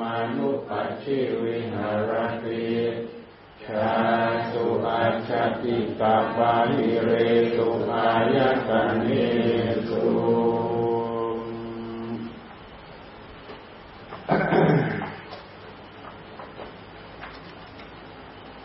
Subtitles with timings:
[0.00, 2.10] มานุปัชชิวิหาร
[2.44, 2.64] ติ
[3.64, 3.90] ชา
[4.50, 7.10] สุอาชาติกาบาลิเร
[7.54, 8.36] สุอาย
[8.68, 9.24] ตานิ
[9.88, 10.02] สุ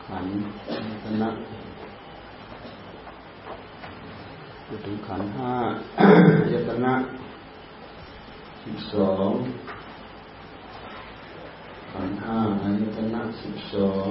[0.08, 0.26] ขัน
[1.04, 1.30] ธนะ
[4.66, 5.54] พูดถึงขันห้า
[6.52, 6.96] ยตนะ
[8.64, 9.32] สิบสอง
[11.92, 14.10] ขันห้าอายตนะ สิบสอง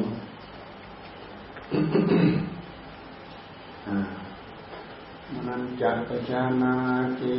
[5.47, 6.75] มันจักปจานา
[7.21, 7.37] จี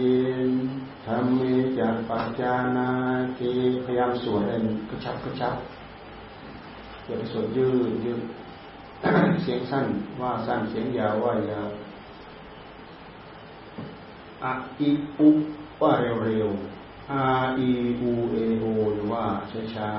[1.05, 2.87] ทำมีจักปัจานา
[3.39, 3.51] จี
[3.83, 4.55] พยายามสวดให้
[4.89, 5.55] กระชับกระชับ
[7.03, 8.21] เกิดสวดยืดยืด
[9.41, 9.85] เสียงสั้น
[10.21, 11.69] ว่าสั้นเสียงยาวว่ายาว
[14.43, 15.29] อะอีอุ
[15.81, 16.49] ว่าเร็วเร็ว
[17.11, 17.21] อา
[17.57, 19.89] อีอูเอโอหรือว่าช้าช้า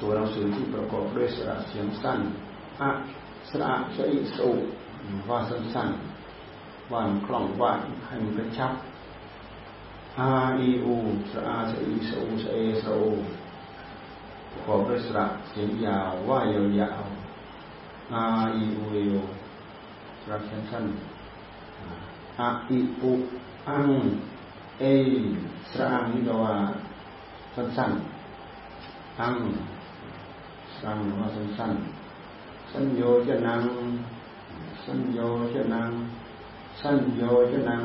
[0.00, 2.20] ตัวหนังสือที่ประกอบด้วยสระเสียงสั้น
[2.80, 2.90] อะ
[3.50, 4.50] สระชอิสุ
[5.28, 7.72] ว่าสั้นๆว่าคล่องว่า
[8.06, 8.72] ให้มันกระชับ
[10.18, 10.94] อาอีอู
[11.30, 12.98] สระชอิสุสเอสุ
[14.50, 16.38] ประกอบด้วยสระเสียงยาวว่า
[16.80, 17.04] ยาว
[18.12, 19.14] อาอีอูเอโอ
[20.22, 20.84] สระเสียงสั้น
[22.40, 23.12] อะอีอุ
[23.68, 23.88] อัง
[24.80, 24.84] เอ
[25.70, 26.54] สระอังนี่ก็ว่า
[27.54, 29.34] สั้นๆอัง
[30.80, 33.62] สั้นว่าสั้นๆสัญโยจะนัง
[34.84, 35.18] สัญโย
[35.54, 35.90] จะนัง
[36.80, 37.82] สัญโยจะนัง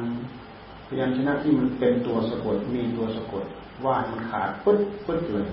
[0.88, 3.46] พยัญชนะที่มันเป็นตัวสะกดมีตัวสะกด
[3.86, 5.50] ว่ามันขาดปึ๊ดปึ๊ดเลย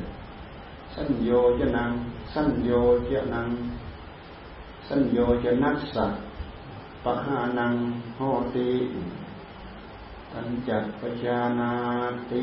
[0.95, 1.31] สัญโย
[1.61, 1.91] จะนัง
[2.35, 2.71] สัญโย
[3.11, 3.49] จะนัง
[4.89, 6.07] สัญโยจะนัสสะ
[7.05, 7.73] ปะหานัง
[8.17, 8.21] โห
[8.55, 8.69] ติ
[10.33, 11.73] ตัญจักปจานา
[12.31, 12.43] ติ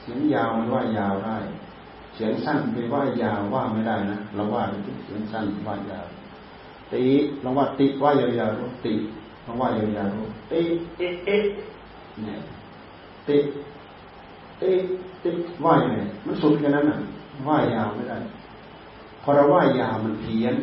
[0.00, 1.38] เสียงยาวมันว่ายาวได้
[2.14, 4.62] เสียงสั้นไปว่ายาวว่าไม่ได้นะเราว่า
[5.04, 6.06] เสียงสั้นว่ายาว
[6.92, 7.02] ติ
[7.44, 8.94] ลองว่าติว่ายาวๆติ
[9.46, 10.60] ลองว่ายาวๆติ
[10.96, 11.44] เอ๊ะเอ๊ะ
[12.22, 12.38] เนี่ย
[13.28, 13.36] ติ
[14.62, 14.70] ติ
[15.24, 15.30] ติ
[15.64, 16.98] ว่ายไงมันสุดแค่นั้นน่ะ
[17.48, 18.18] ว่ายาวไม่ได้
[19.22, 20.54] พอเราว่ายาวมันเพี้ยน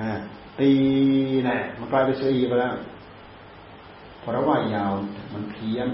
[0.00, 0.12] ฮะ
[0.60, 0.70] ตี
[1.44, 2.74] แน่มันกลายเป็นเสียอีไปแล้ว
[4.22, 4.90] พอเราว่ายาว
[5.32, 5.88] มันเพี้ยน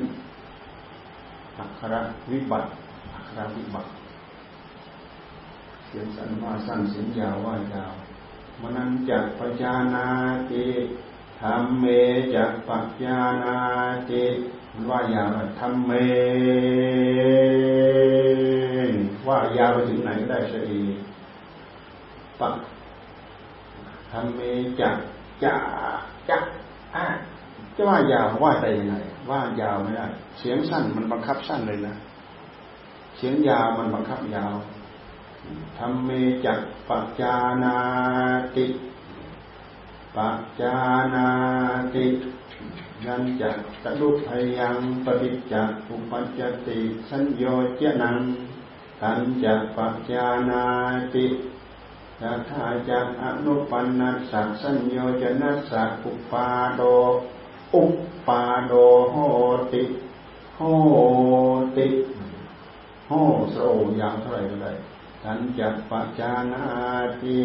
[1.58, 2.69] อักขระวิบัติ
[3.14, 3.88] อักขระวิบัติ
[5.97, 7.93] สียงสั้นว่าสั้นเสียงยาวว่ายาว
[8.60, 10.06] มนันจักปัจจานา
[10.50, 10.66] ติ
[11.41, 11.84] ธรรมเม
[12.34, 13.56] จักปัจจานา
[14.10, 14.22] ติ
[14.72, 15.28] มันว่ายาว
[15.59, 15.91] ธรรมเม
[19.28, 20.78] ว่ายาวไปถึงไหนก็ได้เสี
[22.41, 22.54] ปัก
[24.12, 24.41] ธรรมเม
[24.81, 24.97] จัก
[25.43, 25.53] จะ
[26.28, 26.43] จัก
[26.94, 27.04] อะ
[27.77, 28.94] จะว่ายาวว่าแต่ยังไง
[29.31, 30.06] ว่ายาวไม่ได้
[30.38, 31.94] เสียงสั้นมันบังคับสั้นเลยนะ
[33.16, 34.54] เสียงยาวมันบังคับยาว
[35.78, 36.10] ธรรมเม
[36.44, 37.77] จักปัจจานา
[38.56, 38.66] ติ
[40.16, 40.75] ปัจจา
[41.15, 41.28] นา
[41.94, 42.06] ติ
[43.05, 44.28] ยันจักตะลุพ
[44.59, 45.54] ยังปฏิจจ
[45.88, 46.78] อุปัจจติ
[47.09, 47.44] สัญโย
[47.77, 48.19] เจนัง
[49.00, 50.65] ตันจักปัจจานา
[51.15, 51.27] ติ
[52.22, 56.83] ยะถาจักอนุปันนัสสักสัญโยจนัสสักอุปาโด
[57.75, 57.94] อุป
[58.28, 58.72] ปาโด
[59.12, 59.16] โห
[59.72, 59.83] ติ
[60.56, 60.60] โห
[61.77, 61.87] ติ
[63.09, 63.12] โห
[63.53, 63.56] โส
[64.00, 64.72] ยาวเท่าไหร่ก็ได้
[65.26, 66.64] สันจัปัจานา
[67.22, 67.40] ติ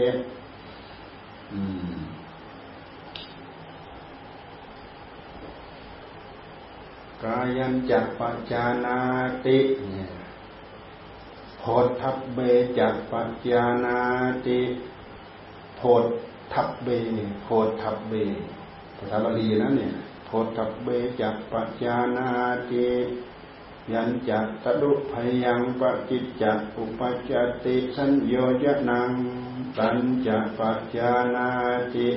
[7.23, 8.97] กายันจักปัจานา
[9.45, 9.57] ติ
[11.59, 11.63] โพ
[12.01, 12.39] ทับเบ
[12.79, 13.97] จักปัจานา
[14.45, 14.59] ติ
[15.77, 15.81] โพ
[16.53, 16.87] ทับเบ
[17.43, 17.47] โพ
[17.81, 18.13] ทับเบ
[18.97, 19.91] ภาษาบาลีนะเนี่ย
[20.25, 20.87] โพทับเบ
[21.21, 22.27] จักปัจจานา
[22.71, 22.87] ติ
[23.93, 25.13] ยันจักตดุพ
[25.43, 27.31] ยังปจิจจักอุปจ
[27.63, 28.33] ติสัญโย
[28.63, 29.11] จนัง
[29.77, 31.47] ตัญจักปัจจานา
[31.93, 32.09] ติ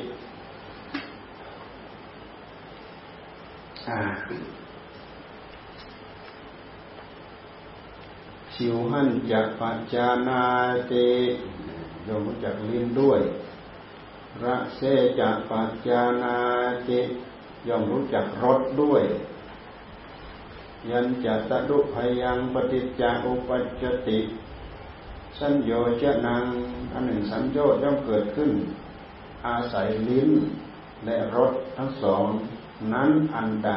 [8.53, 10.43] ชิวหันจักปัจจานา
[10.91, 11.09] ติ
[12.07, 13.21] ยมจักลิ้นด้วย
[14.43, 14.81] ระเส
[15.21, 16.37] จักปัจจานา
[16.89, 17.01] ติ
[17.69, 19.05] ย่อมรู้จักรสด้วย
[20.91, 24.19] ยันจัตตุพยังปฏิจจอุปัจติ
[25.39, 26.45] สัญโยเจนัง
[26.93, 28.51] อันหนึ่งสัญโยชย่อมเกิดขึ้น
[29.47, 30.31] อาศัยลิ้น
[31.05, 32.27] และรสทั้งสอง
[32.93, 33.73] นั้นอันใด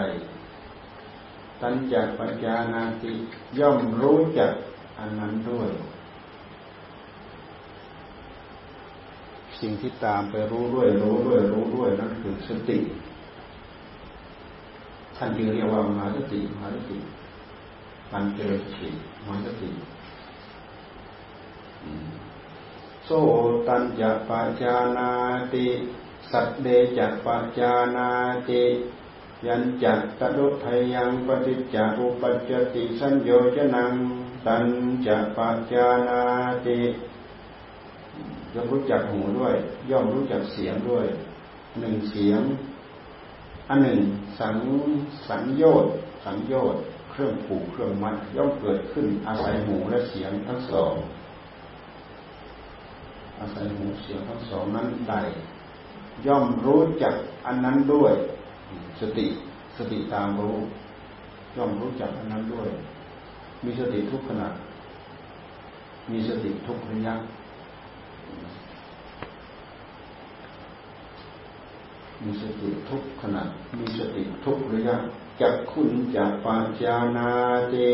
[1.62, 3.14] ตัญจักปัญญานาติ
[3.60, 4.52] ย่อมรู้จัก
[5.00, 5.70] อันนั้นด้วย
[9.60, 12.78] สิ่งที่ตามไปรู้ด้วยรู้ด้วยรู้ด้วยนั่นคือสติ
[15.16, 16.98] ท่านจึงเรียกว่ามหาสติมหาสติ
[18.12, 18.90] ปัญเจสติ
[19.26, 19.70] มหาสติ
[23.06, 23.10] โส
[23.68, 25.10] ตัญจะปัจจานา
[25.54, 25.66] ติ
[26.32, 26.68] สัตเด
[26.98, 28.10] จปัจจานา
[28.50, 28.64] ติ
[29.48, 33.94] ยันจัตตดุทยังปฏิจจอุปัจจติสัญโยชนัง
[34.48, 34.66] ตัญ
[35.06, 36.22] จะปัจจานา
[36.66, 36.80] ติ
[38.54, 39.56] ย่อมรู้จักหูด้วย
[39.90, 41.06] ย่อมรู้จักเสียงด้วย
[41.80, 42.42] หนึ่งเสียง
[43.70, 44.00] อันหนึ่ง
[44.40, 44.56] สัง
[45.30, 45.94] สังโยชน์
[46.26, 46.82] สังโยชน์
[47.12, 50.94] เครื่องผูกเครื่องมัดย่อมเกิดขึ้นอาศัยหูและเสียงทั้งสอง
[53.40, 55.16] อาศัยหูเสียงทั้งสองนั้นใด
[56.28, 57.14] ย่อมรู้จัก
[57.46, 58.14] อันนั้นด้วย
[59.00, 59.26] สติ
[59.78, 60.58] สติตามรู้
[61.58, 62.68] ย่อมรู้จักอันนั้นด้วย
[63.64, 64.48] มีสติทุกขณะ
[66.12, 67.16] มีสติทุกระยะ
[72.24, 73.44] มีสติทุกขณะ
[73.78, 74.98] มีสติทุกระยะ
[75.42, 77.30] จักคุณจักปัจจานา
[77.74, 77.88] ติ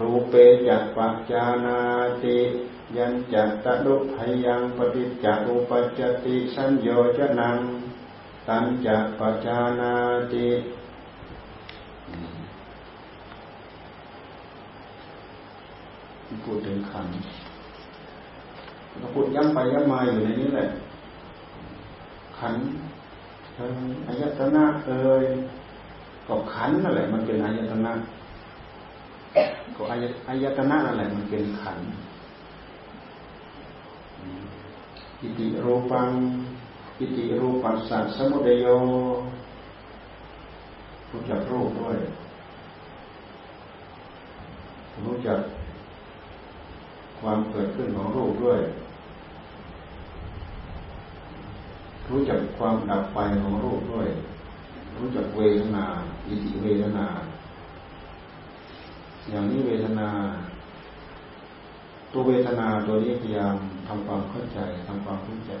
[0.00, 0.34] รูเป
[0.68, 1.78] จักปัจจานา
[2.24, 2.38] ติ
[2.96, 4.16] ยันจัตตดุพ
[4.46, 6.88] ยังปฏิจจอุปจติสัญโย
[7.18, 7.58] ชนัง
[8.48, 9.94] ตันจักปัจจานา
[10.32, 10.48] ติ
[16.44, 17.06] พูดถึงขัน
[18.98, 20.68] เราพูดย้ำไปย้ำมาอยู่ในนี้แหละ
[22.38, 22.54] ขัน
[24.08, 24.90] อายตนะเอ
[25.22, 25.24] ย
[26.26, 27.92] ก็ขันนั่นแหละมันเป็นอายตนะ
[29.76, 31.78] ก็อายอายตนะนั่นแหละมันเป็นขัน
[35.20, 36.08] อิติรูปัง
[36.98, 38.66] อิติรูปัสสะสมุทัยโย
[41.10, 41.98] รู้จักรูปด้วย
[45.04, 45.40] รู้จัก
[47.20, 48.60] ความเกิดขึ้นของรูปด้วย
[52.10, 54.08] รู้จักความดับไปของรูปด้วย
[54.98, 55.84] รู้จักเวทนา
[56.26, 57.06] อิติเวทนา
[59.28, 60.08] อย่างนี้เวทนา
[62.12, 63.54] ตัวเวทนาตัวนี้พยายาม
[63.86, 65.60] ทำความเข้าใจทำความรู้จัก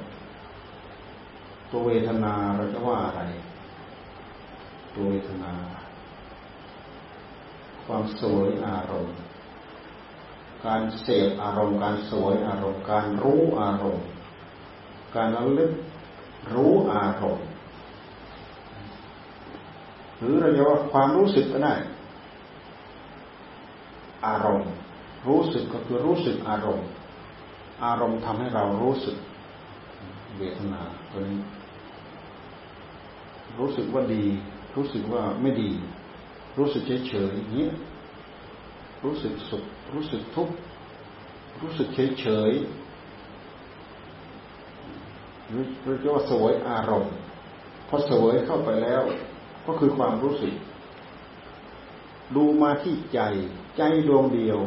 [1.70, 3.22] ตัวเวทนาเราจะว่าอะไร
[4.94, 5.52] ตัวเวทนา
[7.86, 9.14] ความสวยอารมณ์
[10.66, 14.06] การเสพอารมณ์ การสวยอารมณ์ การรู้อารมณ์
[15.14, 15.72] การระลึก
[16.52, 17.46] รู้อารมณ์
[20.18, 21.74] หรือเราจะว่าความรู้สึกก็ได้
[24.26, 24.70] อารมณ์
[25.26, 26.86] รู้สึกก็คือรู้สึกอารมณ์
[27.84, 29.16] อารมณ์ทำให้เรารู้สึก
[30.38, 31.40] เวทนาตัวนี้
[33.58, 34.24] รู้สึกว่าดี
[34.76, 35.70] รู้สึกว่าไม่ดี
[36.58, 37.68] รู้สึกเฉยเฉยอย่างนี้
[39.04, 39.64] รู้สึกสุข
[39.94, 40.54] รู้สึกทุกข์
[41.60, 42.50] รู้สึกเฉยเฉย
[45.50, 45.64] หรือ
[46.00, 47.14] เรียกว่าสวยอารมณ์
[47.88, 49.02] พอสวยเข้าไปแล้ว
[49.66, 50.54] ก็คือความรู้สึก
[52.36, 53.20] ดูมาที่ใจ
[53.76, 54.58] ใจดวงเดียว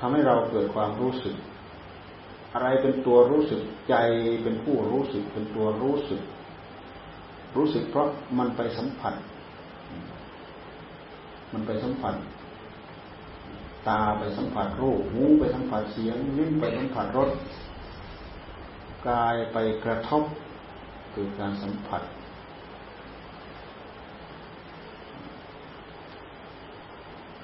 [0.00, 1.36] ทำให้เราเกิดความรู้สึก
[2.54, 3.94] อะไรเป็นตัวรู้สึกใจ
[4.42, 6.22] เป็นผู้รู้สึกเป็นตัวรู้สึก
[7.56, 8.08] รู้สึกเพราะ
[8.38, 9.14] มันไปสัมผัส
[11.52, 12.14] มันไปสัมผัส
[13.88, 17.30] ตาไปสัมผัสรูปหูไปสัมผัสเสียงลิ้นไปสัมผัสรส
[19.06, 20.24] กายไปกระทบ
[21.14, 22.02] คือการสัมผัส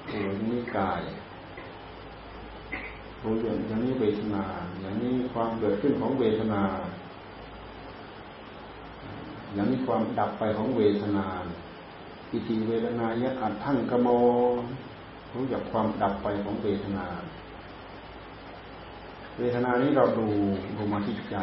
[0.09, 1.01] ตัวนี้กาย
[3.21, 4.43] รู้อย่างอย่างนี้เวทนา
[4.81, 6.63] อย่างนี้ความเกิดขึ้นของเวทนา
[9.53, 11.25] อย่างนี้ความดับไปของเวทนา
[12.31, 14.07] อิติเวทนายะอัตทั้งกโม
[15.33, 17.05] รู้จักความดับไปของเวทนา
[19.39, 20.27] เวทนานี้เราดู
[20.77, 21.35] ดูมาที่ใจ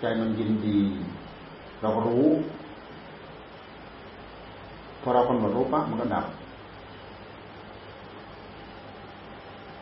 [0.00, 0.78] ใจมันยินดี
[1.82, 2.26] เรารู้
[5.02, 6.26] พอเรากำหนดรู้ปั๊บมันก็ดับ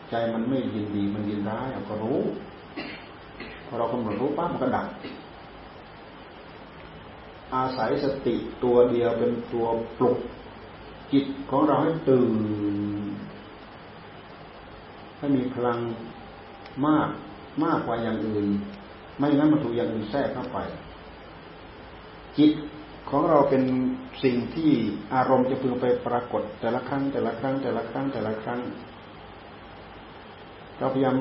[0.09, 2.19] ใจมันไม่ยินดีมันยินร้ายเราก็รู้
[3.65, 4.87] พอเรากำหนดรู้ปั๊บมันก็ดับ
[7.53, 9.65] อาศัยสติตัวเดียวเป็นตัว
[9.97, 10.17] ปลุก
[11.11, 12.31] จิตของเราให้ตื่น
[15.23, 15.79] ให้มีพลัง
[16.87, 17.09] มาก
[17.63, 18.47] มากกว่าอย่างอื่น
[19.17, 20.57] ไม่งั้นมันถูกอย่างอื่นแทรกเข้าไป
[22.37, 22.51] จิต
[23.09, 23.63] ของเราเป็น
[24.23, 24.71] สิ่งที่
[25.13, 28.59] อารมณ์จะพึงไปปรากฏ แต่ละครั้ง แต่ละครั้ง แต่ละครั้งแต่ละครั้ง
[30.77, 31.17] เราพยายาม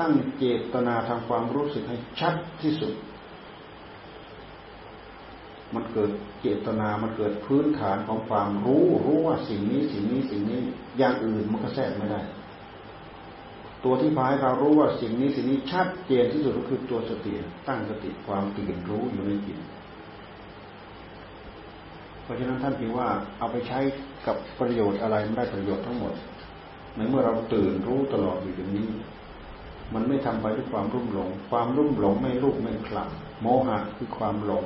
[0.00, 2.92] ตั้งเจตนาทางความรู้สึกให้ชัดที่สุด
[5.74, 10.60] มันเกิดเจตนา มันเกิดพื้นฐานของความรู้ รู้ว่าสิ่งนี้สิ่งนี้สิ่งนี้
[10.98, 12.20] อย่างอื่นมันก็แทรกไม่ได้
[13.86, 17.32] ตัวที่พาให้เรารู้ว่าสิ่งนี้สิ่งนี้ชัดเจนที่สุดก็คือตัวสติ
[17.68, 19.58] ตั้งสติความตื่นรู้อยู่ในจิต
[22.22, 23.78] เพราะฉะนั้นท่านจึงว่าเอาไปใช้
[24.26, 26.14] กับประโยชน์อะไรไม่ได้ประโยชน์ทั้งหมด
[26.96, 28.88] ในเมื่อเราตื่นรู้ตลอดอยู่อย่างนี้
[29.94, 34.64] มันไม่ทำไปด้วยความรุ่มหลง ความรุ่มหลงไม่รูปไม่คลำโมหะคือความหลง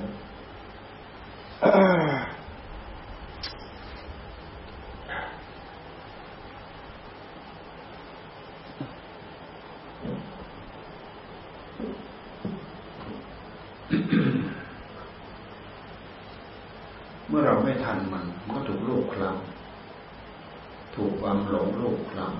[17.30, 22.32] เมื่อเราไม่ทันมันมันก็ถูกลูกคลำถูกความหลงลูกคลำ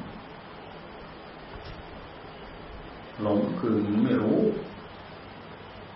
[3.23, 4.41] หลงคือไม่รู้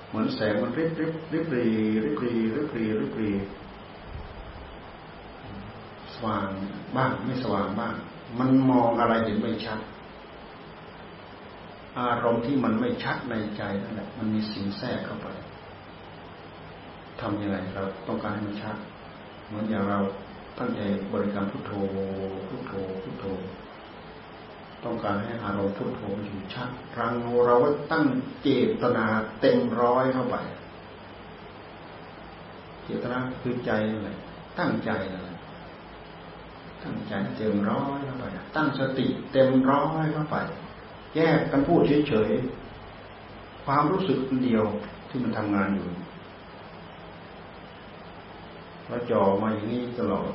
[0.08, 1.66] เหมือนแสงมันริบริบริบรี
[2.04, 3.30] ริบรีริบรีริบรี
[6.14, 6.48] สว่าง
[6.96, 7.94] บ้างไม่สว่างบ้าง
[8.38, 9.80] มันมองอะไรเห็นไม่ชัด
[11.98, 15.28] อารมณ์ที่มันไม่ชัดในใจนั่นแหละ มันมีสิ่งแทรกเข้าไป
[17.20, 18.76] ทำยังไงเราต้องการให้มันชัด
[19.46, 19.98] เหมือนอย่างเรา
[20.58, 20.80] ตั้งใจ
[21.12, 21.72] บริกรรมพุทโธ
[22.48, 23.24] พุทโธพุทโธ
[24.84, 26.68] ต้องการให้อารมณ์พุทโธมันอยู่ชัด
[26.98, 27.12] รัง
[27.46, 28.06] เราก็ตั้ง
[28.42, 28.48] เจ
[28.82, 29.06] ตนา
[29.40, 30.36] เต็มร้อยเข้าไป
[32.84, 34.18] เจตนาคือใจนั่นแหละ
[34.58, 35.38] ตั้งใจนั่นแหละ
[36.82, 38.24] ตั้งใจเต็มร้อยเข้าไป
[38.56, 40.36] ตั้งสติเต็มร้อยเข้าไป
[41.14, 44.64] แยกกันพูดเฉยๆความรู้สึกเดียว
[45.08, 45.88] ที่มันทำงานอยู่
[48.88, 50.30] เราจ่อมาอย่างนี้ตลอด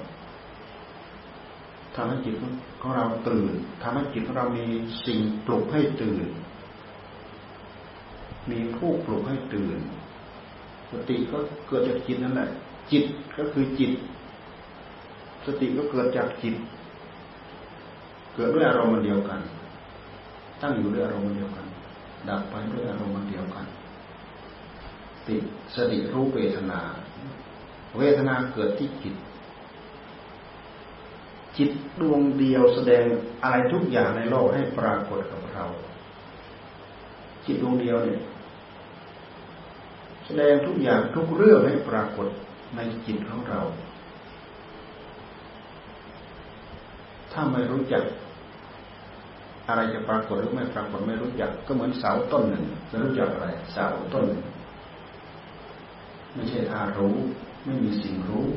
[1.96, 2.36] ทำให้จิต
[2.82, 4.66] ของเราตื่นทำให้จิตของเรามี
[5.06, 6.28] สิ่งปลุกให้ตื่น
[8.52, 9.78] มีผู้ปลุกให้ตื่น
[10.92, 11.38] สติก็
[11.68, 12.50] เกิดจากจิตนั่นแหละ
[12.92, 13.04] จิต
[13.38, 13.92] ก็คือจิต
[15.46, 16.56] สติก็เกิดจากจิต
[18.34, 19.42] เกิดด้วยอารมณ์เดียวกัน
[20.62, 21.66] ตั้งอยู่ด้วยอารมณ์เดียวกัน
[22.30, 23.66] ดับไปด้วยอารมณ์เดียวกัน
[25.28, 25.36] ติ
[25.76, 26.80] สติรู้เวทนา
[27.98, 29.16] เวทนาเกิดที่จิต
[31.58, 33.04] จิตดวงเดียวแสดง
[33.44, 35.66] อะไรทุกอย่างในโลกให้ปรากฏกับเรา
[37.46, 38.20] จิตดวงเดียวเนี่ย
[40.26, 42.28] แสดงทุกอย่างทุกเรื่องให้ปรากฏ
[42.76, 43.62] ในจิตของเรา
[47.32, 48.04] ถ้าไม่รู้จัก
[49.68, 54.42] อะไรจะปรากฏหรือไม่ปรากฏไม่รู้จัก ก็เหมือนเสาต้นหนึ่งจะรู้จักอะไรเสาต้นหนึ่ง
[56.34, 57.18] ไม่ใช่อารู้
[57.70, 58.48] ไม่มีสิ่งรู้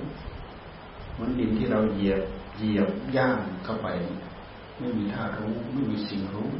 [1.14, 2.22] เหมือนดินที่เราเหยียบ
[2.58, 3.88] เหยียบย่างเข้าไป
[4.78, 6.50] ไม่มีท่ารู้ไม่มีสิ่งรู้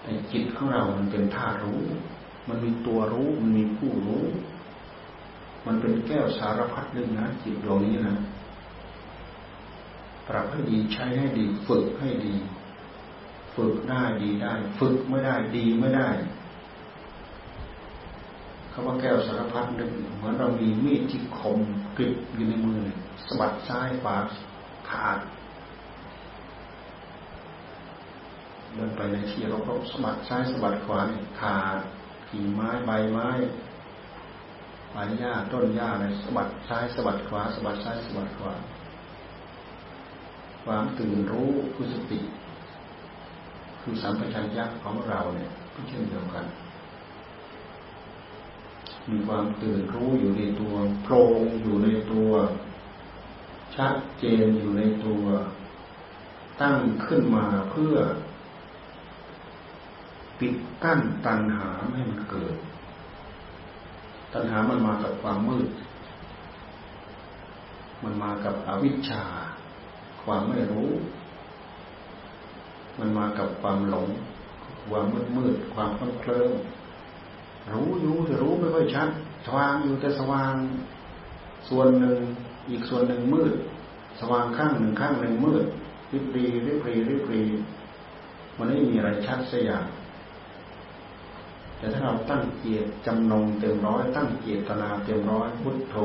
[0.00, 1.80] แต่จิตของเรามันเป็นท่ารู้
[2.48, 4.24] มันมีตัวรู้มันมีผู้รู้
[5.66, 8.14] มันเป็นแก้วสารพัดนึงนะจิตดวงนี้นะ
[10.28, 12.34] ปรับให้ดีใช้ให้ดี ฝึกให้ดี
[13.54, 16.08] ฝึกได้ดีได้ ฝึกไม่ได้ดีไม่ได้
[18.76, 21.58] คำว่าแก้วสารพัดนึงเหมือนเรามีมีดที่คม
[21.96, 22.80] กริบอยู่ในมือ
[23.26, 24.16] สะบัดซ้ายขวา
[24.90, 25.18] ขาด
[28.74, 31.00] เดินไปในที่เรากๆสะบัดซ้ายสะบัดขวา
[31.40, 31.78] ขาด
[32.30, 33.28] กิ่งไม้ใบไม้
[34.92, 38.52] ใบหญ้าต้นหญ้าอะไรสะบัดซ้ายสะบัดขวาสะบัดซ้ายสะบัดขวา
[40.64, 42.20] ความตื่นรู้คือสติ
[43.82, 46.46] คือสัมปชัญญะของเราเนี่ยก็เช่นเดียวกัน
[49.10, 52.30] มีความตื่นรู้อยู่ในตัวโปร่งอยู่ในตัว
[53.74, 55.24] ชัดเจนอยู่ในตัว
[56.60, 57.94] ตั้งขึ้นมาเพื่อ
[60.38, 62.56] ปิดกั้นตัณหามให้มันเกิด
[64.32, 65.68] ตัณหามันมากับความมืด
[68.02, 69.24] มันมากับอวิชชา
[70.24, 70.90] ความไม่รู้
[72.98, 74.08] มันมากับความหลง
[74.88, 76.52] ความมืดมืด ความเคลิ้ม
[77.72, 79.08] รู้อยู่แต่รู้ไม่ค่อยชัด
[79.46, 80.54] สว่างอยู่แต่สว่าง
[81.68, 82.18] ส่วนหนึ่ง
[82.70, 83.52] อีกส่วนหนึ่งมืด
[84.20, 85.64] สว่างข้างหนึ่งข้างหนึ่งมืด
[86.12, 87.42] ริบรีริบรีริบรี
[88.58, 89.84] มันไม่มีอะไรชัดสักอย่าง
[91.78, 95.96] แต่ถ้าเราตั้งเกียรติจำนงเต็มร้อย ตั้งเกียรตนาเต็มร้อยพุทโธ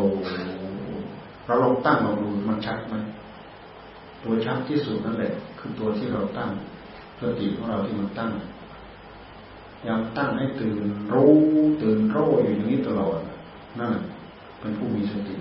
[1.46, 2.96] เราลองตั้งลองดูมันชัดไหม
[4.24, 6.50] ตัวชัดที่สุดนั่นแหละ คือตัวที่เราตั้ง
[7.20, 8.32] สติของเราที่มันตั้ง
[9.86, 10.84] อยังตั้งให้ตื่น
[11.14, 11.34] รู้
[11.82, 13.20] ตื่นรู้อยู่อย่างนี้ตลอด
[13.80, 13.94] นั่น
[14.60, 15.36] เป็นผู้มีสติ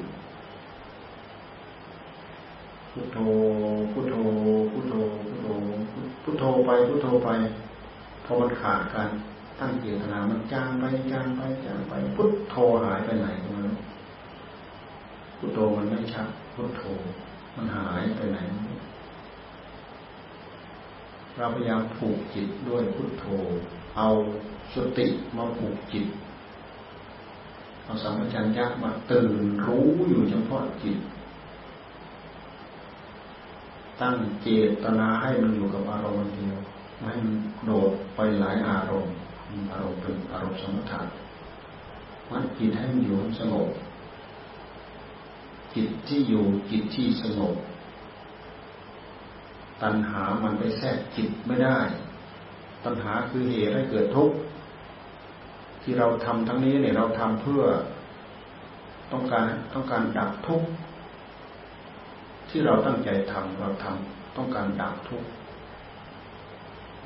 [2.92, 3.18] พุทโธ
[3.92, 4.14] พุทโธ
[4.72, 5.46] พุทโธพุทโธ
[6.22, 7.28] พุทโธไปพุทโธไป
[8.24, 9.08] พอมันขาดการ
[9.60, 13.66] ตั้งเจตนามันจางไปจางไปจางไป พุทโธหายไปไหนมัน
[15.38, 16.82] พุทโธมันไม่ชัดพุทโธ
[17.54, 18.38] มันหายไปไหน
[21.36, 23.26] เราพยายามผูกจิตด้วยพุทโธ
[23.98, 24.10] เอา
[24.74, 26.06] สติมาผูกจิต
[27.84, 29.32] เอาสัมปชัญญะมาตื่น
[29.66, 30.98] รู้อยู่เฉพาะจิต
[34.00, 34.48] ตั้งเจ
[34.82, 36.58] ตนาให้มันอยู่กับอารมณ์เดียว
[37.04, 39.14] ให้มันโดดไปหลายอารมณ์
[39.72, 41.00] อารมณ์เป็นอารมณ์สมถะ
[42.30, 43.68] มันจิตให้มันอยู่สงบ
[45.74, 47.56] จิตที่อยู่จิตที่สงบ
[49.82, 51.78] ตัณหามันไปแทรกจิตไม่ได้
[52.84, 54.36] ตัณหาคือเหตุให้เกิดทุกข์
[55.82, 57.62] ที่เราทำทั้งนี้เนี่ยเราทำเพื่อ
[59.12, 59.44] ต้องการ
[59.74, 60.68] ต้องการดับทุกข์
[62.48, 65.28] ที่เราตั้งใจทำเราทำต้องการดับทุกข์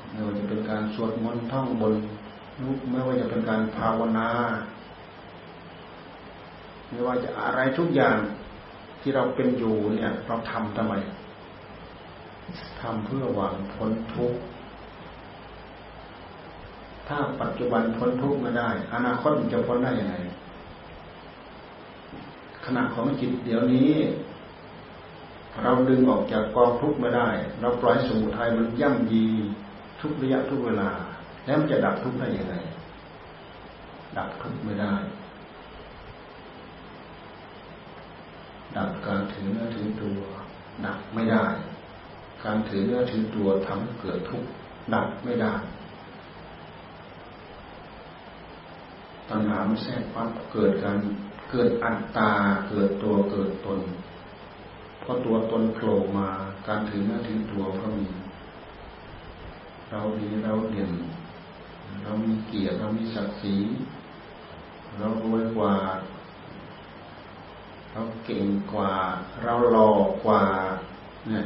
[0.09, 1.93] ไม่ว่าจะเป็นการสวดมนต์ท่องบน
[2.91, 4.29] ไม่ว่าจะเป็นการภาวนา
[6.89, 8.17] ไม่ว่าจะอะไรทุกอย่าง
[9.01, 10.93] ที่เราเป็นอยู่เนี่ย เราทำทำไม
[12.81, 14.39] ทำเพื่อหวังพ้นทุกข์
[17.07, 20.15] ถ้าปัจจุบันพ้นทุกข์ไม่ได้ อนาคตมันจะพ้นได้ยังไง
[22.65, 23.91] ขณะของจิตเดี๋ยวนี้
[25.61, 27.29] เราดึงออกจากกองทุกข์ไม่ได้
[27.61, 29.25] เราปล่อยสมุทัยมันย่ำยี
[30.01, 30.89] ทุกระยะทุกเวลา
[31.45, 32.55] แล้วมันจะดับทุกข์ได้ยังไง
[34.17, 34.93] ดับทุกข์ไม่ได้
[38.77, 40.19] ดับการถือเนื้อถือตัว
[40.85, 41.45] ดับไม่ได้
[42.43, 44.47] การถือเนื้อถือตัวทำให้เกิดทุกข์
[44.93, 45.53] ดับไม่ได้
[49.33, 50.97] ตัณหาไม่แทรกปั๊บเกิดการ
[51.51, 52.31] เกิดอัตตา
[52.69, 53.79] เกิดตัวเกิดตน
[55.01, 56.29] พอตัวตนโผล่มา
[56.67, 58.07] การถือหน้าถือตัวก็มี
[59.89, 60.91] เราดีเราเด่น
[62.03, 63.55] เรามีเกียรติเรามีศักดิ์ศรี
[64.97, 65.75] เรารวยกว่า
[67.91, 68.91] เราเก่งกว่า
[69.43, 69.91] เราหล่อ
[70.25, 70.43] กว่า
[71.27, 71.43] เนี่ย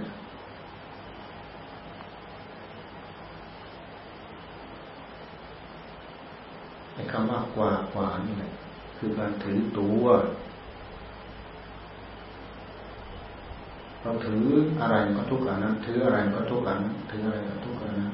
[6.97, 8.51] ไอ้คำว่ากว่ากว่านี่แหละ
[8.97, 10.05] คือการถือตัว
[14.01, 14.45] เราถือ
[14.81, 18.13] อะไรก็ทุกข์อันนั้น ถืออะไรก็ทุกข์อันนั้นถืออะไรก็ทุกข์อันนั้น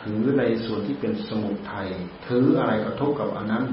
[0.00, 1.88] ถือในส่วนที่เป็นสมุทัย
[2.26, 3.64] ถืออะไรก็ทุกข์กับอันนั้น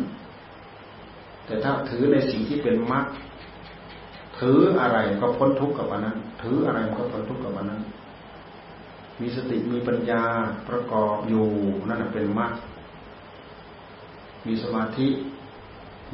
[1.45, 3.06] แต่ถ้าถือในสิ่งที่เป็นมรรค
[4.39, 7.82] ถืออะไรก็พ้นทุกข์กับอันนั้น ถืออะไรก็พ้นทุกข์กับอันนั้น
[9.21, 10.23] มีสติมีปัญญา
[10.69, 11.47] ประกอบอยู่
[11.88, 12.53] นั่นเป็นมรรค
[14.47, 15.07] มีสมาธิ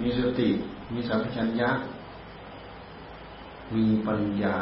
[0.02, 0.50] มีสติ
[0.94, 1.70] มีสัมผัสัญญะ
[3.76, 4.58] มีปัญญา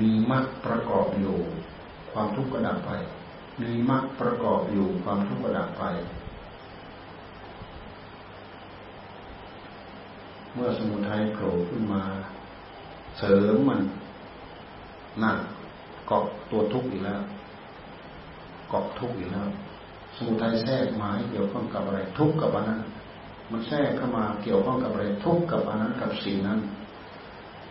[0.00, 1.36] มีมรรคประกอบอยู่
[2.12, 2.90] ความทุกข์ก็ดับไป
[3.60, 5.84] มีมรรคประกอบอยู่ ความทุกข์ก็ดับไป
[10.52, 12.02] เมื่อสมุทัยโผล่ขึ้นมา
[13.18, 13.80] เสริมมัน
[15.20, 15.38] หนัก
[16.08, 17.22] เกาะตัวทุกข์อีกแล้ว
[18.70, 19.48] เกาะทุกข์อีกแล้ว
[20.16, 22.80] สมุทัยแทรกมาเกี่ยวข้องกับอะไร ทุกข์กับอันนั้น
[23.50, 26.58] มันแทรกเข้ามาเกี่ยวข้องกับอะไรทุกข์กับอันนั้นกับสิ่งนั้น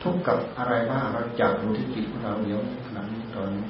[0.04, 3.66] ทุกข์กับอะไรบ้างเราจับดูที่จิตของเราเดี๋ยวขณะนี้ตอนนี้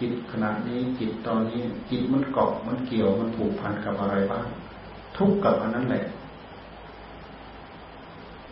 [0.00, 4.44] จิตขณะนี้จิตตอนนี้ จิตมันเกาะมันเกี่ยวมันผูกพันกับอะไรบ้าง
[5.16, 6.04] ทุกข์กับอันนั้นแหละ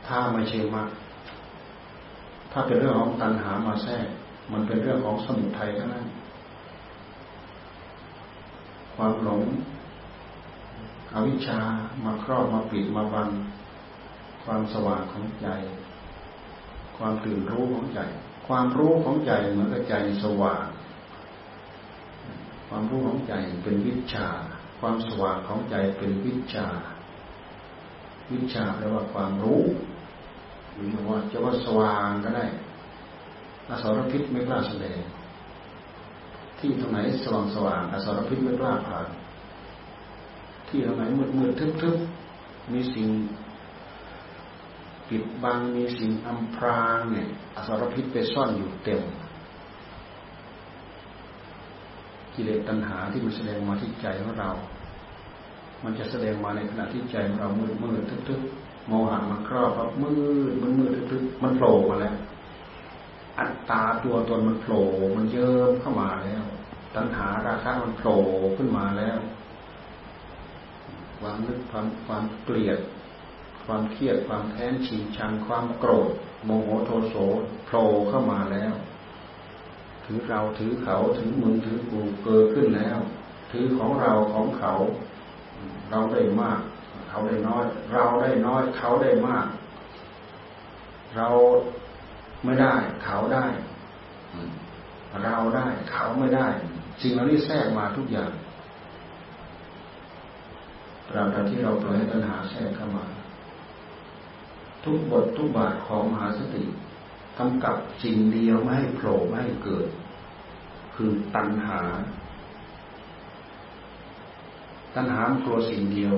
[0.07, 0.83] ถ้าไม่ใช่มา
[2.53, 4.07] ถ้าเป็นเรื่องของตัณหามาแทรก
[4.53, 6.05] มันเป็นเรื่องของสมุทัยเท่านั้น
[8.97, 9.43] ความหลง
[11.15, 11.61] อวิชชา
[12.05, 13.29] มาครอบมาปิดมาบัง
[14.45, 15.49] ความสว่างของใจ
[16.97, 18.01] ความตื่นรู้ของใจ
[18.47, 20.65] ความรู้ของใจเหมือนกับใจสว่าง
[22.69, 24.29] ความรู้ของใจเป็นวิชา
[24.81, 26.67] ความสว่างของใจเป็นวิชา
[28.33, 29.63] วิชาแปลว่าความรู้
[30.75, 32.47] หรือว่าจะว่าสว่างก็ได้
[33.69, 35.01] อสรพิษไม่กล้าแสดง
[36.59, 39.07] ที่ตรงไหนสว่างสว่างอสรพิษไม่กล้าผ่าน
[40.69, 41.97] ที่ตรงไหนมืดมืดทึบทึบ
[42.73, 43.09] มีสิ่ง
[45.09, 49.03] ปิดบังมีสิ่งอำพรางเนี่ยอสรพิษไปซ่อนอยู่เต็ม
[52.35, 54.51] กิเลสตัณหาที่มันแสดงมาที่ใจของเรา
[55.85, 58.41] มันจะแสดงมาในขณะที่ใจของเรามืดมืดทึบทึบ
[58.89, 60.11] โมหะมันครอบครับมื
[60.51, 62.15] ดมันมืดทึบมันโผล่มาแล้ว
[63.39, 64.85] อัตตาตัวตนมันโผล่
[65.17, 66.45] มันเยิ้มเข้ามาแล้ว
[66.95, 68.21] ตัณหาราคะมันโผล่
[68.57, 69.19] ขึ้นมาแล้ว
[71.21, 72.79] ความนึกความความเกลียด
[73.67, 76.11] ความเครียดความแค้นชิงชังความโกรธ
[76.45, 77.15] โมโหโทโส
[77.67, 78.75] โผล่เข้ามาแล้ว
[80.05, 82.99] ถือเราถือเขาถือมึงถือกูเกิดขึ้นแล้ว
[83.51, 84.73] ถือของเราของเขา
[85.91, 86.61] เราได้มาก
[87.09, 89.47] เขาได้น้อย เราได้น้อย เขาได้มาก
[91.17, 91.29] เรา
[92.47, 93.47] ไม่ได้ เขาได้
[95.25, 96.47] เราได้ เขาไม่ได้
[97.01, 98.33] สิ่งเหล่านี้แทรกมาทุกอย่าง
[101.09, 103.05] ตราบใดที่เราปล่อยให้ตัณหาแทรกเข้ามา
[104.85, 106.63] ทุกบททุกบาทของมหาสติ
[107.39, 109.89] กำกับสิ่งเดียวไม่ให้โผล่ไม่ให้เกิด
[110.95, 111.81] คือตัณหา
[114.95, 116.15] ตัณหามกลัวสิ่งเดียว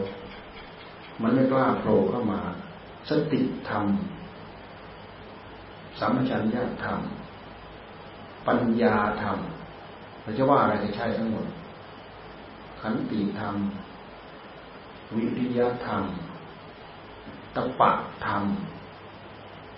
[1.23, 2.41] มันไม่กล้าโผล่เข้ามา
[3.11, 3.85] สติธรรม
[5.99, 6.99] สัมปชัญญะธรรม
[8.47, 9.39] ปัญญาธรรม
[10.23, 11.47] เราจะว่าอะไรก็ใช่ทั้งหมด
[12.81, 13.55] ขันติธรรม
[15.15, 16.03] วิริยะธรรม
[17.55, 17.91] ตปะ
[18.27, 18.43] ธรรม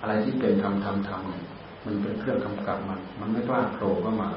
[0.01, 1.45] อะไรที่เป็นธรรมธรรมธรรมเนี่ย
[1.85, 4.31] มันเป็นเครื่องกำกับมัน มันไม่กล้าโผล่เข้ามา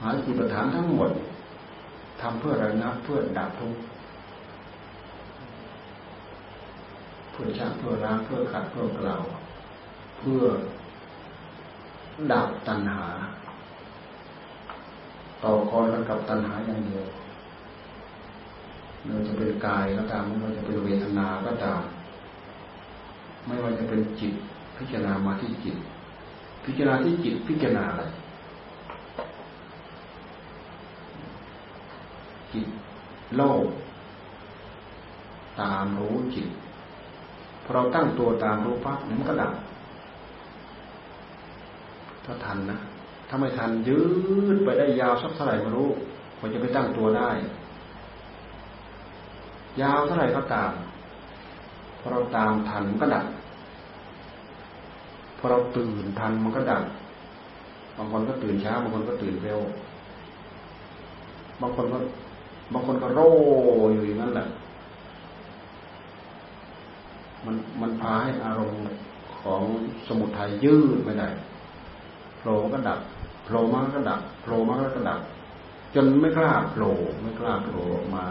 [0.00, 1.10] หาจิตประฐานทั้งหมด
[2.20, 3.80] ทำเพื่อระงับเพื่อดับทุกข์
[7.34, 9.22] เพื่อชักเพื่อล้างเพื่อขัดเพื่อกล่าว
[10.18, 10.42] เพื่อ
[12.32, 13.06] ดับตัณหา
[15.42, 17.06] ต่อคอนกับตัณหาอย่างเดียว
[19.02, 21.82] ไม่ว่าจะเป็นกายก็ตามไม่ว่าจะเป็นเวทนาก็ตาม
[23.46, 24.34] ไม่ว่าจะเป็นจิต
[24.76, 25.76] พิจารณามาที่จิต
[26.64, 28.04] พิจารณาที่จิตพิจารณาอะไร
[32.52, 32.66] จิต
[33.36, 33.66] โลก
[35.60, 36.48] ตามรู้จิต
[37.64, 39.52] พอเราตั้งตัวตามรู้ปั๊บมันก็ดับ
[42.24, 42.78] ถ้าทันนะ
[43.28, 43.98] ถ้าไม่ทันยื
[44.54, 45.88] ดไปได้ยาวสักเท่าไหร่ไม่รู้
[46.40, 47.30] มันจะไปตั้งตัวได้
[49.82, 50.70] ยาวเท่าไหร่ก็ตาม
[52.00, 53.26] พอเราตามทันมันก็ดับ
[55.38, 56.84] พอเราตื่นทันมันก็ดับ
[57.96, 59.60] บางคนก็ตื่นช้าบางคนก็ตื่นเร็ว
[61.60, 61.98] บางคนก็
[62.72, 63.28] บางคนก็โร่
[63.92, 64.46] อยู่อย่างนั้นแหละ
[67.46, 68.80] มันมันพาให้อารมณ์
[69.42, 69.62] ของ
[70.06, 71.28] สมุทัยยืดไม่ได้
[72.38, 73.00] โผล่ก็ดับ
[73.44, 75.20] โผล่มาก็ดับโผล่มาก็ดับ
[75.94, 78.24] จนไม่กล้าโผล่ไม่กล้าโผล่ออกมา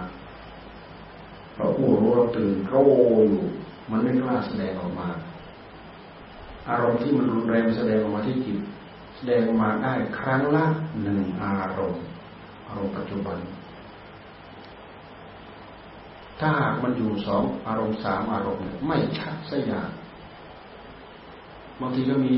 [1.55, 2.83] เราผู้รู้เราตื่นโร่
[3.29, 3.43] อยู่
[3.91, 5.09] มันไม่กล้าแสดงออกมา
[6.69, 8.57] อารมณ์ที่มันรุนแรงแสดงออกมาที่จิต
[9.17, 10.65] แสดงออกมาได้ครั้งละ
[11.03, 12.03] หนึ่งอารมณ์
[12.67, 13.37] อารมณ์ปัจจุบัน
[16.45, 19.89] ถ้าหากมันอยู่สองอารมณ์สามอารมณ์ไม่ชัดสักอย่าง
[21.81, 22.35] บางทีก็มี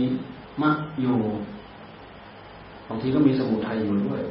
[0.64, 1.18] มรรคอยู่
[2.90, 4.22] บางทีก็มีสมุทัยอยู่ด้วย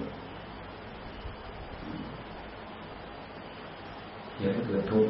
[4.36, 5.08] เหตุให้เกิดทุกข์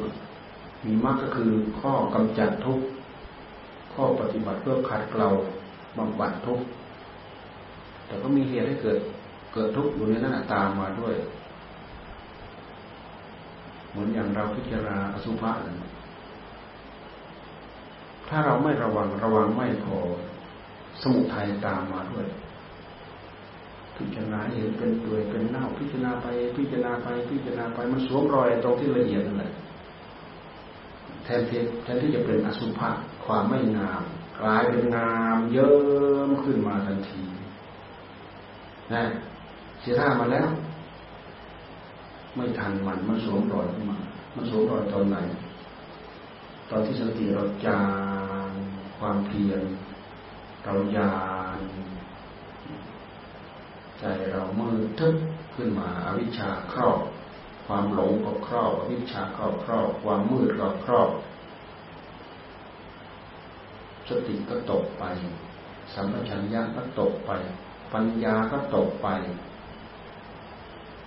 [0.85, 2.85] มีมรรคก็คือข้อกำจัดทุกข์
[3.93, 5.27] ข้อปฏิบัติเพื่อขัดเกลา
[5.97, 6.65] บำบัดทุกข์
[8.07, 8.99] แต่ก็มีเหตุให้เกิด
[9.53, 11.15] เกิดทุกข์อยู่ในนั้นตามมาด้วย
[13.95, 15.51] เหมือนอย่างเราพิจารณาอสุภะ
[18.29, 19.97] ถ้าเราไม่ระวังระวังไม่พอ
[21.01, 22.27] สมุทัยตามมาด้วย
[23.97, 26.27] พิจารณาเห็นเป็นเปื่อยเป็นเน่าพิจารณาไป
[26.57, 29.51] พิจารณาไป พิจารณาไปมันสวมรอยตรงที่ละเอียดนั่นแหละ
[31.23, 32.89] แทนที่แทนที่จะเป็นอสุภะ
[33.25, 34.01] ความไม่งาม
[34.41, 35.73] กลายเป็นงามเยิ้
[36.27, 37.21] มขึ้นมาทันที
[38.93, 39.03] นะ
[39.81, 40.47] เสียท่ามาแล้ว
[42.35, 43.97] ไม่ทันมันมันสวมรอยขึ้นมา
[44.35, 45.17] มันสวมรอยตอนไหน
[46.69, 47.83] ตอนที่สติเราจา
[48.47, 48.49] ง
[48.97, 49.61] ความเพียร
[50.63, 51.15] เรายา
[51.57, 51.59] น
[53.99, 55.15] ใจเรามือทึบ
[55.55, 56.99] ขึ้นมาอาวิชชาครอบ
[57.67, 61.09] ความหลงก็ครอบอวิชชาครอบครอบ ความมืดก็ครอบ
[64.07, 65.03] สติก็ตกไป
[65.93, 67.31] สัมปชัญญะก็ตกไป
[67.93, 69.07] ปัญญาก็ตกไป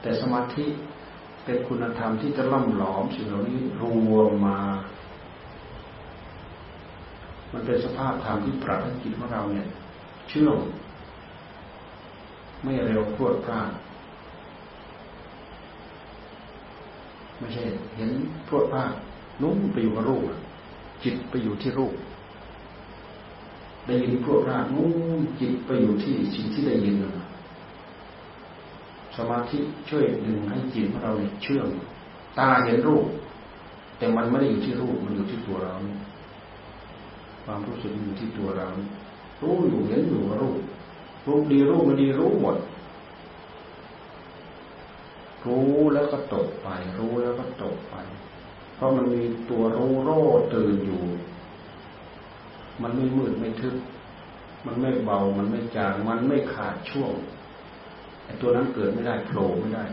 [0.00, 0.66] แต่สมาธิ
[1.50, 3.82] เป็นคุณธรรมที่จะล่ำหลอมสิ่งเหล่านี้ร
[4.16, 4.58] วมมา
[7.52, 9.66] มันเป็นสภาพธรรมที่ปรับให้จิตของเราเนี่ย
[10.28, 10.58] เชื่อม
[12.62, 13.70] ไม่เร็วพรวดพลาด
[17.38, 17.64] ไม่ใช่
[17.96, 18.10] เห็น
[18.48, 18.92] พรวดพลาด
[19.42, 20.22] นุ่มไปอยู่กับรูป
[21.04, 21.94] จิตไปอยู่ที่รูป
[23.86, 26.96] ได้ยินพรวดพลาดนุ่มจิตไปอยู่ที่สิ่งที่ได้ยิน
[29.18, 31.68] สมาธิช่วยดึงให้จิตของเราเนี่ยเชื่อม
[32.38, 33.06] ตาเห็นรูป
[33.98, 35.74] แต่มันไม่ได้อยู่ที่รูปมันอยู่ที่ตัวเรา
[37.44, 38.68] ความรู้สึกอยู่ที่ตัวเรา
[39.42, 40.60] รู้อยู่เห็นอยู่รูป
[41.26, 42.56] รูปดีรูปไม่ดีรู้หมด
[45.46, 47.94] รู้แล้วก็ตกไป รู้แล้วก็ตกไป
[48.74, 50.10] เพราะมันมีตัวรู้โร
[50.54, 51.02] ตื่นอยู่
[52.82, 53.76] มันไม่มืดไม่ทึบ
[54.66, 57.12] มันไม่เบา มันไม่จาง มันไม่ขาดช่วง
[58.40, 59.84] ตัวนั้นเกิดไม่ได้โผล่ไม่ได้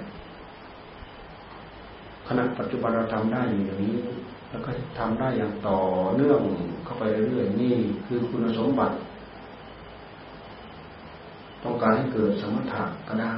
[2.28, 3.96] ขณะปัจจุบันเราทำได้อย่างนี้
[4.50, 5.78] แล้วก็ทำได้อย่างต่อ
[6.16, 6.42] เนื่อง
[6.86, 8.96] เข้าไปเรื่อยๆนี่คือคุณสมบัติ
[11.64, 13.32] ต้องการให้เกิดสมถะก็ได้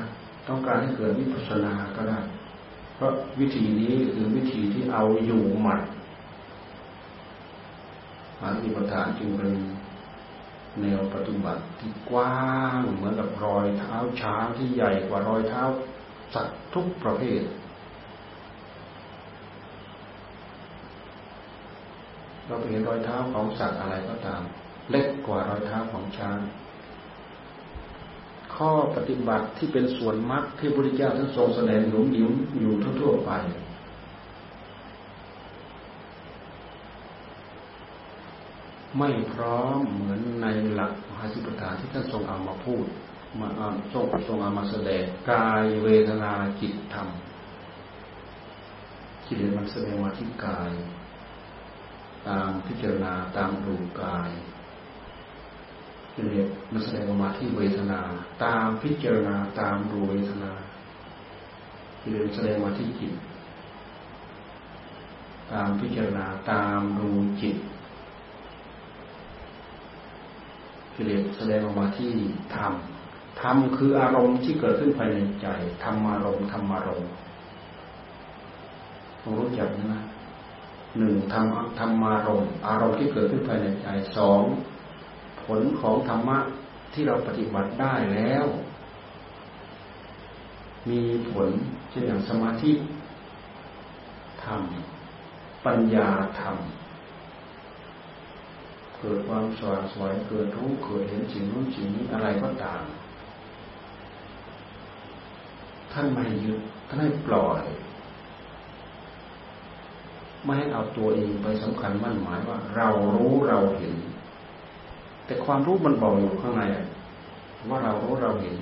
[0.47, 2.19] ต้องการให้เกิดวิปัสสนาก็ได้
[2.95, 5.81] เพราะวิธีนี้คือวิธีที่เอาอยู่หมัด
[8.41, 9.51] อาติปฐานจึงเป็น
[10.81, 12.35] แนวปฏิบัติที่กว้า
[12.79, 15.63] งเหมือนกับรอยเท้าช้างที่ใหญ่กว่ารอยเท้า
[16.33, 17.41] สัตว์ทุกประเภท
[22.45, 24.41] เราไปเห็นรอยเท้าของสัตว์อะไรก็ตาม
[24.89, 26.39] เล็กกว่ารอยเท้าของช้าง
[28.55, 33.31] ข้อปฏิบัติที่เป็นส่วนมรรคที่พระพุทธเจ้าท่านทรงแสดงหนุนยิ้มอยู่ทั่วๆไป
[38.97, 42.85] ไม่พร้อมเหมือนในหลักมหาสิปทานที่ท่านทรงเอามาพูด
[43.39, 47.07] มาเอาทรงทรงเอามาแสดงกายเวทนาจิตธรรม
[49.25, 50.71] จิตมันแสดงมาที่กาย
[52.27, 54.31] ตามพิจารณาตามดูกาย
[56.13, 56.25] จิต
[56.71, 57.99] มันแสดงออกมาที่เวทนา
[58.43, 60.51] ตามพิจารณาตามดูเวทนา
[62.01, 63.13] จิตแสดงมาที่จิต
[65.51, 67.09] ตามพิจารณาตามดู
[67.41, 67.57] จิต
[70.97, 72.11] กิเลสแสดงออกมาที่
[72.55, 72.73] ธรรม
[73.41, 75.47] ธรรมคืออารมณ์ที่เกิดขึ้นภายในใจ
[75.83, 77.09] ธรรมารมณ์ธรรมารมณ์
[79.21, 80.03] ต้องรู้จักนะ
[80.97, 84.41] หนึ่งธรรมธรรมารมณ์อารมณ์ที่เกิดขึ้นภายในใจสอง
[85.43, 86.37] ผลของธรรมะ
[86.93, 88.45] ที่เราปฏิบัติได้แล้ว
[90.89, 91.49] มีผล
[91.89, 92.71] เช่นอย่างสมาธิ
[94.43, 94.61] ธรรม
[95.65, 96.55] ปัญญาธรรม
[98.99, 102.83] เกิดความสว่างสวยเกิดรู้เกิดเห็นสิ่งนู้นสิ่งนี้อะไรก็ตาม
[105.91, 107.63] ท่านไม่ยึดท่านให้ปล่อย
[110.43, 113.95] ไม่ให้เอาตัวเองไปสำคัญมั่นหมายว่า เรารู้เราเห็น
[115.25, 116.63] แต่ความรู้มันบอกอยู่ข้างใน
[117.69, 118.55] ว่าเรารู้เราเห็น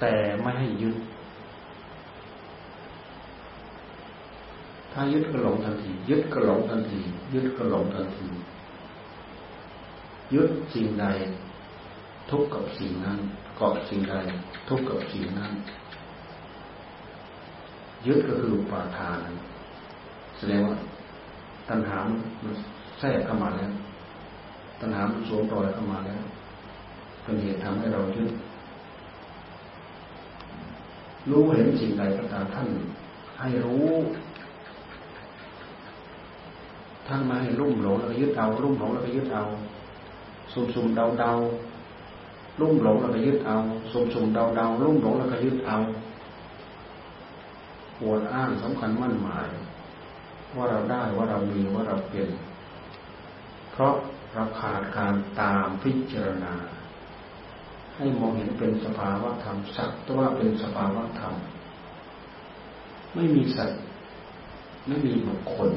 [0.00, 0.96] แต่ไม่ให้ยึด
[4.92, 7.00] ถ้ายึดก็หลงทันที ยึดก็หลงทันที
[7.34, 8.26] ยึดก็หลงทันที
[10.34, 11.06] ยึดสิ่งใด
[12.30, 13.18] ทุกข์กับสิ่งนั้น
[13.56, 14.14] เกาะสิ่งใด
[14.68, 15.52] ทุกข์กับสิ่งนั้น
[18.06, 19.18] ยึดก็คือปาทาน
[20.38, 20.76] แสดงว่า
[21.68, 21.98] ตัณหา
[22.44, 22.54] มัน
[22.98, 23.72] แทรกเข้ามาแล้ว
[24.80, 26.22] ตัณหามันสวมรอยเข้ามาแล้ว
[27.22, 28.30] เป็นเหตุทำให้เรายึด
[31.30, 32.68] รู้เห็นสิ่งใดก็ตามท่าน
[33.40, 33.88] ให้รู้
[37.06, 39.44] ท่านมาให้รุ่มหลงแล้วก็ยึดเอารุ่มหลงแล้วก็ยึดเอา
[40.52, 41.32] สุ่มสุ่มเดาเดา
[42.60, 43.56] ลุ่มหลงแล้วก็ยึดเอา
[43.92, 45.78] สุ่มสุ่มเดาเดาลุ่มหลงแล้วก็ยึดเอา
[47.98, 49.48] ปวดอ้างสำคัญมั่นหมาย
[50.56, 52.28] ว่าเราได้ว่าเรามีว่าเราเป็น
[53.72, 53.94] เพราะ
[54.34, 56.54] เราขาดการตามพิจารณา
[57.96, 61.34] ให้มองเห็นเป็นสภาวะธรรมสักตัวว่าเป็นสภาวะธรรม
[63.14, 63.80] ไม่มีสัตว์
[64.86, 65.70] ไม่มีบุคคล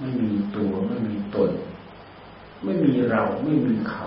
[0.00, 1.50] ไม่มีตัวไม่มีตน
[2.64, 4.06] ไม่มีเราไม่มีเขา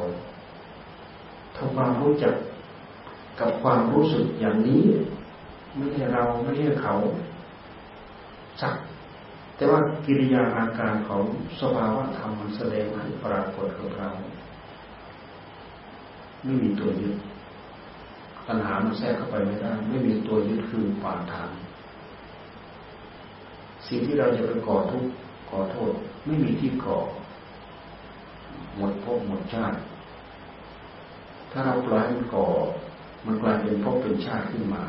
[1.56, 2.34] ทำความรู้จัก
[3.40, 4.84] กับความรู้สึกอย่างนี้
[5.76, 6.96] ไม่ใช่เราไม่ใช่เขา
[8.62, 8.76] สัก
[9.56, 11.24] แต่ว่ากิริยาอาการของ
[11.60, 14.10] สภาวะธรรมมันแสดงให้ปรากฏกับเรา
[16.44, 17.16] ไม่มีตัวยึด
[18.48, 21.50] ปัญหามันแทรกเข้าไปไม่ได้ ไม่มีตัวยึดคือปาทาน
[23.88, 25.10] สิ่งที่เราจะไปก่อทุกข์
[25.52, 25.92] ก่อโทษ
[26.26, 26.98] ไม่มีที่ก่อ
[28.78, 29.78] หมดภพหมดชาติ
[31.52, 32.46] ถ้าเราปล่อยมันก่อ
[33.26, 34.84] มันกลายเป็นภพเป็นชาติขึ้นมา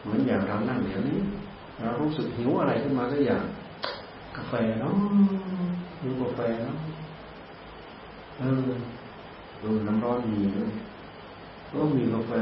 [0.00, 1.18] เหมือนอย่างเรานั่งเดี๋ยวนี้
[1.80, 3.44] เรารู้สึกหิวอะไรขึ้นมาสักอย่าง
[4.36, 4.94] กาแฟเนาะ
[6.00, 6.76] หิวกาแฟเนาะ
[8.38, 8.70] เออ
[9.62, 10.70] ดูน้ำร้อนมีด้วย
[11.70, 12.32] ก็มีกาแฟ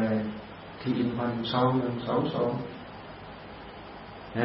[0.81, 2.51] ที่อินพันซองหนึ่งสองสอง
[4.35, 4.41] แหม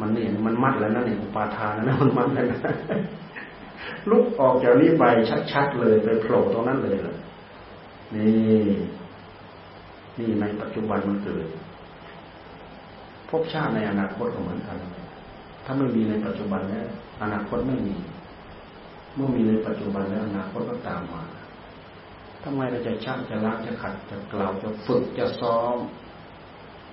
[0.00, 2.60] มันนี่มันมัดแล้วนะนี่อุปาทานนะมันมัดแล้วนะ
[4.10, 5.04] ลุกออกจากนี้ไป
[5.52, 7.16] ชัดๆเลยไปโผล่ตรงนั้นเลยล่ะ
[8.14, 8.68] นี่
[10.18, 11.46] นี่ในปัจจุบันมันเกิด
[13.28, 14.76] ภพชาติในอนาคตก็เหมือนกัน
[15.64, 16.86] ถ้าไม่มีในปัจจุบันแล้ว
[17.22, 17.96] อนาคตไม่มี
[19.14, 21.22] เมื่อมีในปัจจุบันแล้วอนาคตก็ตามมา
[22.44, 25.76] ทำไมเราจะชักจะล้างจะขัดจะกล่าวจะฝึกจะซ้อม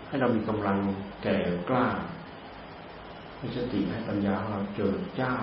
[0.08, 0.78] ให้เรามีกำลัง
[1.24, 1.38] แก่
[1.70, 1.88] กล้า
[3.38, 5.34] ให้สติให้ปัญญาของเราเจิดจ้า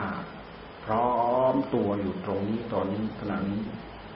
[0.85, 1.12] พร้อ
[1.52, 3.62] มตัวอยู่ตรงนี้ตอนนี้ขณะนี้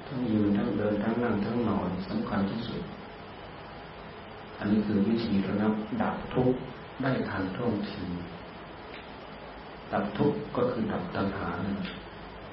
[0.07, 2.83] ทั้งยืนทั้งเดินทั้งนั่งทั้งนอนสำคัญที่สุด
[4.59, 6.59] อันนี้คือวิธีระงับดับทุกข์
[7.03, 8.05] ได้ทันท่วงที
[9.93, 11.49] ดับทุกข์ก็คือดับตัณหา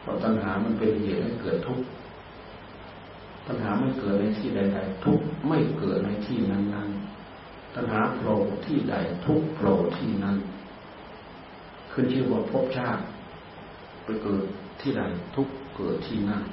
[0.02, 1.86] เพราะตัณหามันเป็นเหตุให้เกิดทุกข์
[3.48, 8.36] ตัณหาไม่เกิดในที่ใดๆทุกข์ไม่เกิดในที่นั้นๆตัณหาโผล่
[8.66, 10.38] ที่ใดทุกโผล่ที่นั้น
[11.98, 13.02] ขึ้นชื่อว่าภพชาติ
[14.04, 14.44] ไปเกิด
[14.82, 15.02] ที่ใด
[15.36, 16.44] ทุกเกิดที่นั่น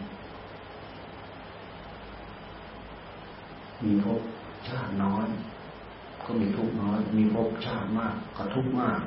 [3.84, 4.20] มีภพ
[4.68, 5.26] ชาติน้อย
[6.24, 9.00] ก็มีทุกน้อย มีภพชาติมากก็ทุกมาก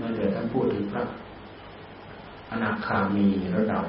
[0.00, 1.04] นั่นแต่ท่านพูดถึงพระ
[2.50, 3.84] อนาคามีระดับ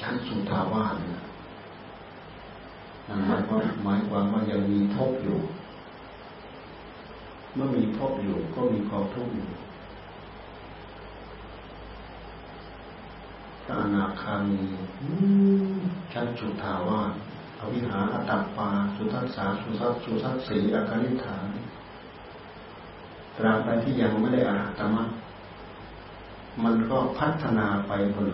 [0.00, 1.22] ชั้นสุทาวาสนะ
[3.26, 5.38] หมายความหมายความว่ายังมีภพอยู่
[7.54, 9.48] เมื่อมีภพอยู่ก็มีความทุกข์อยู่
[13.64, 14.60] พระอนาคามี
[16.12, 17.12] ชั้นสุทาวาส
[17.58, 21.46] อวิหาอตตปา สุทัสสาสุทัสสุทัสสีอากานิฐาน
[23.36, 25.04] ตราบใดที่ยังไม่ได้อาตมะ
[26.64, 28.30] มันก็พัฒนาไปบน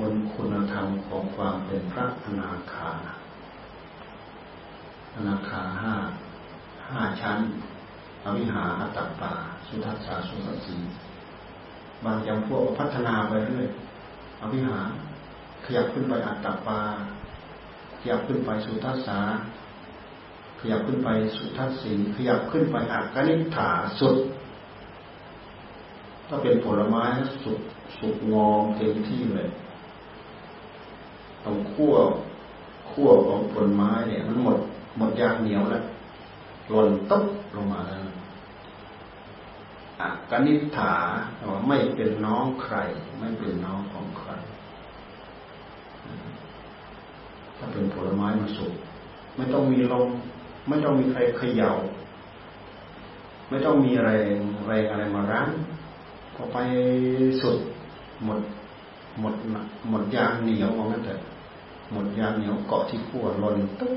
[0.00, 2.90] บนคุณธรรมของความเป็นพระอนาคา
[5.14, 5.94] อนาคาห้า
[6.92, 7.38] ห้าชั้น
[8.24, 9.32] อวิหาอัตตปา
[9.66, 10.76] สุทัสสาสุสัสสี
[12.04, 13.66] บางจำพวกพัฒนาไปเรื่อย
[14.40, 14.78] อวิหา
[15.64, 16.80] ขยับขึ้นไปอัตตปา
[18.00, 19.20] ขยับขึ้นไปสุทัสสา
[20.60, 23.70] ขยับขึ้นไปสุทัศสีขยับขึ้นไปอักนิฐา
[24.00, 24.16] สุด
[26.28, 27.04] ถ้าเป็นผลไม้
[27.44, 27.60] สุก
[27.98, 29.48] สุกงอมเต็มที่เลย
[31.44, 31.94] ตรงขั้ว
[32.90, 34.58] ขั้วของผลไม้เนี่ย มันหมด
[34.96, 35.84] หมดยางเหนียวแล้ว
[36.70, 37.24] หล่นตุ๊บ
[37.54, 38.00] ลงมาแล้ว
[40.00, 40.92] อักนิฐา
[41.68, 42.76] ไม่เป็นน้องใคร
[43.18, 44.30] ไม่เป็นน้องของใคร
[47.56, 48.72] ถ้าเป็นผลไม้มาสุก
[49.36, 50.08] ไม่ต้องมีลม
[50.68, 51.70] ไม่ต้องมีใครเขยา่า
[53.48, 55.48] ไม่ต้องมีแรงแรงอะไรมารั้ง
[56.34, 56.56] พอไป
[57.40, 57.58] สุด
[58.24, 58.40] หมด
[59.20, 59.34] หมด
[59.88, 61.14] หมดยางเหนียวมองนั่นแต่
[61.92, 63.94] หมดยางเหนียวเกาะที่ขั้วหล่นตุ๊บ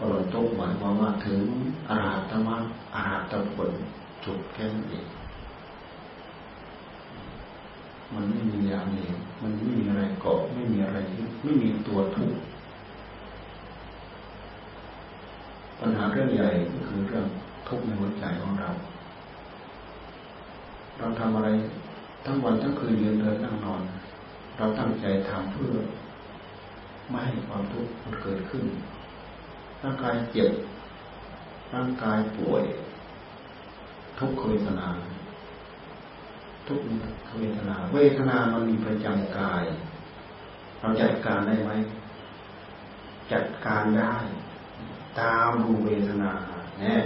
[0.00, 1.42] พอหล่นตุ๊บหมายความว่าถึง
[1.90, 2.56] อาหารธรรมะ
[2.94, 3.70] อาหารตะผล
[4.24, 5.06] จุดแค่นั้นเอง
[8.14, 10.98] มันไม่มีอย่างเหนียวมันไม่มีอะไรเกาะไม่มีอะไร
[11.42, 12.38] ไม่มีตัวทุกข์
[15.80, 17.26] ปัญหาเรื่องใหญ่ก็คือเรื่อง
[17.68, 18.70] ทุกข์ในหัวใจของเรา
[20.98, 21.48] เราทำอะไร
[22.24, 23.82] ทั้งวันทั้งคืนยืนเดินนั่งนอน
[24.56, 25.74] เราตั้งใจทำเพื่อ
[27.10, 28.64] ไม่ให้ความทุกข์มันเกิดขึ้น
[29.82, 30.50] ร่างกายเจ็บ
[31.74, 32.64] ร่างกายป่วย
[34.18, 34.88] ทุกขเวทนา
[36.66, 36.80] ทุก
[37.28, 39.64] ขเวทนา เวทนามันมีประจำกาย
[40.80, 41.70] เราจัดการได้ไหม
[43.32, 44.14] จัดการได้
[45.20, 46.32] ตามดูเวทนา
[46.80, 47.02] เนี่ย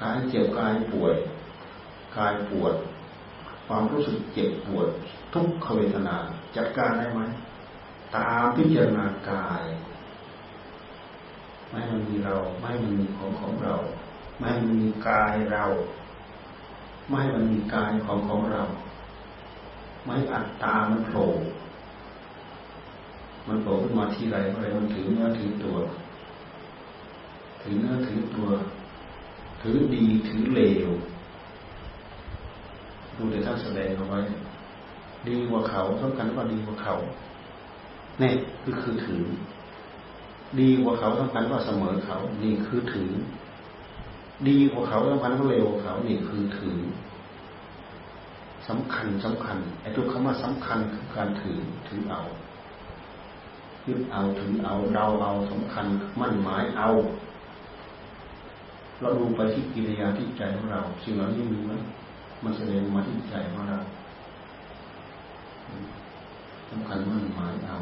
[0.00, 1.14] กายเจ็บกายป่วย
[2.16, 2.74] กายปวด
[3.66, 4.88] ความรู้สึกเจ็บปวด
[5.34, 6.16] ทุกขเวทนา
[6.56, 7.20] จัดการได้ไหม
[8.16, 9.64] ตามพิจารณากาย
[11.70, 13.74] ไม่มันมีเรา ไม่มันมีของของเรา
[14.38, 15.64] ไม่มันมีกายเรา
[17.10, 18.62] ไม่มันมีกายของของเรา
[20.04, 21.26] ไม่อัตตามันโผล่
[23.46, 25.76] มันโผล่ขึ้นมาที่ไรอะไรมันถือเนื้อถือตัว
[27.62, 28.48] ถือเนื้อถือตัว
[29.60, 30.90] ถือดีถือเลว
[33.16, 34.20] ดูแต่ท่านแสดงเอาไว้
[35.28, 36.94] ดีกว่าเขาสำคัญว่าดีกว่าเขา
[38.20, 39.24] นี่ยคือคือถือ
[40.60, 43.12] ดีกว่าเขาสำคัญว่าเสมอเขานี่คือถือ
[44.48, 46.78] ดีกว่าเขาสำคัญว่าเลวกว่าเขานี่คือถือ
[48.68, 52.22] สำคัญสำคัญไอ้ทุกคำว่าสำคัญคือการถือถือเอา
[53.86, 55.86] ยึดเอาถือเอาเดาเอาสำคัญ
[56.20, 56.90] มั่นหมายเอา
[59.00, 61.72] เราดูไปที่กิริยาที่ใจของเราสิ่งเหล่านี้มีไหม
[62.44, 63.78] มันแสดงมาที่ใจของเรา
[66.70, 67.76] สำคัญมั่นหมายเอา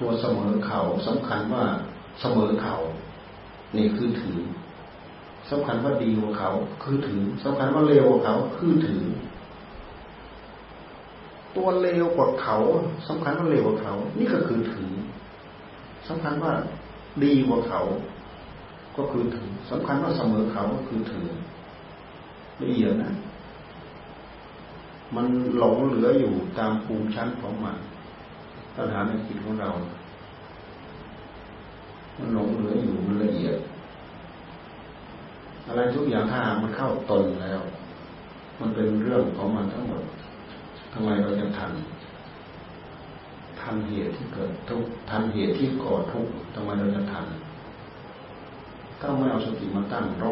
[0.00, 1.64] ตัวเสมอเขาสำคัญว่า
[2.20, 2.76] เสมอเขา
[3.76, 4.38] นี่คือถือ
[5.50, 6.50] สำคัญว่าดีกว่าเขา
[6.82, 9.04] คือถือสำคัญว่าเลวกว่าเขา คือถือ
[11.56, 12.56] ตัวเลวกว่าเขา
[13.08, 14.92] สำคัญว่าเลวกว่าเขา นี่ก็คือถือ
[16.08, 16.52] สำคัญว่า
[17.24, 17.82] ดีกว่าเขา
[18.96, 21.28] ก็คือถือสำคัญว่าเสมอเขาก็คือถือ
[22.62, 23.14] ละเอียดนะ
[25.16, 25.26] มัน
[25.56, 27.76] หลงเหลืออยู่ตามภูมิชั้นของมัน
[28.78, 29.70] ปัญหาในจิตของเรา
[32.16, 33.56] มันหลงเหลืออยู่มันละเอียด
[35.66, 37.60] อะไรทุกอย่างถ้ามันเข้าตนแล้ว
[38.60, 40.02] มันเป็นเรื่องของมันทั้งหมด
[40.92, 41.72] ทำไมเราจะทัน
[43.60, 47.26] ทันเหตุที่เกิดทุกทันเหตุที่ก่อทุกทำไมเราจะทัน
[49.00, 50.24] ถ้าไม่เอาสติมาตั้งโร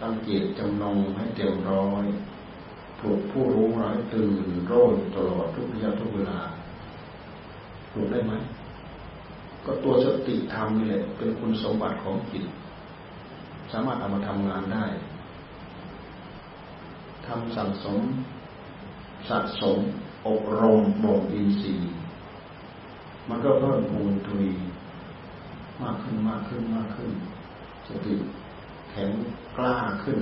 [0.00, 2.04] ตั้งเจตจำนงให้เต็มร้อย
[2.96, 6.40] เพื่อปลุกผู้รู้ราให้ตื่นโรยตลอดทุกระยะทุกเวลา
[7.94, 8.34] ปลุกได้ไหม
[9.64, 12.44] ก็ตัวสติธรรมนี่แหละเป็นคุณสมบัติของจิต
[13.72, 14.86] สามารถเอามาทำงานได้
[17.26, 18.00] ทำสั่งสม
[19.28, 19.78] สะสม
[20.26, 21.92] อบรมบ่มอินทรีย์
[23.28, 24.46] มันก็เพิ่มพูนทุย
[25.82, 27.10] มากขึ้นมากขึ้นมากขึ้น
[27.88, 28.14] สติ
[28.90, 29.10] แข็ง
[29.56, 30.18] กล้าขึ้น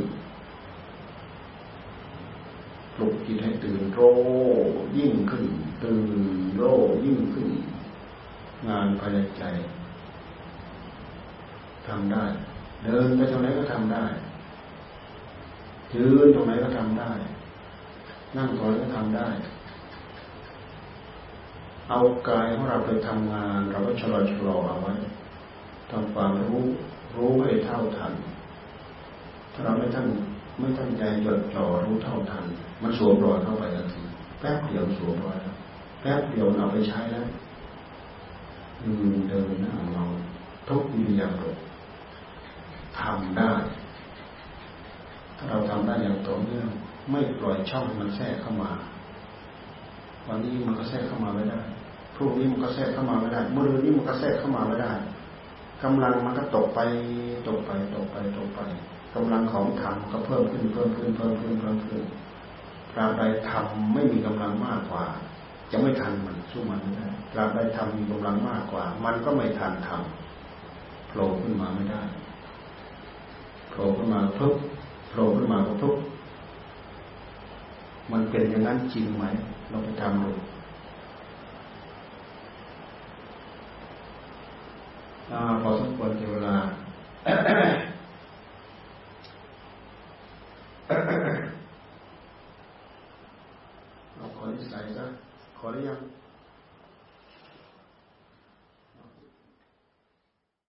[2.94, 4.00] ปลุกจิตให้ตื่นโร
[4.96, 5.44] ยิ่งขึ้น
[5.82, 6.10] ตื่น
[6.56, 6.62] โร
[7.04, 7.48] ยิ่งขึ้น
[8.68, 9.44] งานภายในใจ
[11.86, 12.24] ทำได้
[12.84, 14.04] เดินไปตรงไหนก็ทำได้
[15.94, 17.10] ยืนตรงไหนก็ทำได้
[18.36, 19.28] นั่งตรงไหนก็ทำได้
[21.88, 24.94] เอากายของเราไปทำงาน เราก็ชะลอชะลอเอาไว้
[25.90, 26.62] ทำความรู้
[27.16, 28.12] รู้ให้เท่าทัน
[29.52, 30.06] ถ้าเราไม่ทั้ง
[30.58, 32.44] ไม่ตั้งใจจดจ่อรู้เท่าทัน
[32.82, 34.02] มันสวมรอยเข้าไปทันที
[34.40, 35.56] แป๊บเดียวสวมรอยแล้ว
[36.02, 37.26] แป๊บเดียวเอาไปใช้แล้ว
[38.82, 40.12] อืมเดินนั่งนอน
[40.68, 41.34] ทุกวิญญาณ
[43.00, 43.52] ทำได้
[45.36, 46.68] ถ้าเราทำได้อย่างต่อเนื่อง
[47.10, 48.70] ไม่ปล่อยช่องมันแทรกเข้ามา
[50.28, 51.60] วันนี้มันก็แทรกเข้ามาไม่ได้
[52.14, 54.92] พรุ่งนี้มันก็แทรกเข้ามาไม่ได้เมื่อนี้มันก็แทรกเข้ามาไม่ได้
[55.84, 56.80] กำลังมันก็ตกไป
[57.48, 58.60] ตกไปตกไปตกไป
[59.14, 62.02] กำลังของธรรมก็เพิ่มขึ้นเพิ่มขึ้นเพิ่มขึ้นเพิ่มขึ้น
[62.92, 65.04] ตราบใดธรรมไม่มีกำลังมากกว่า
[65.72, 70.00] จะไม่ทันมันสู้มันไม่ได้ตราบใดธรรมมีกำลังมากกว่า มันก็ไม่ทันธรรม
[71.08, 72.02] โผล่ขึ้นมาไม่ได้
[73.70, 74.54] โผล่ขึ้นมาปุ๊บ
[75.08, 75.96] โผล่ขึ้นมาก็ทุก
[78.12, 79.24] มันเป็นอย่างนั้นจริงไหม
[79.68, 80.30] เราไปทำดู
[85.62, 86.56] พอสมควรเวลา
[94.16, 95.06] เอาขอนิสัยซะ
[95.64, 95.98] ขอได้ยัง